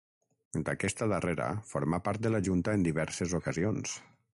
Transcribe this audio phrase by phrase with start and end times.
[0.69, 3.99] D’aquesta darrera formà part de la junta en diverses ocasions.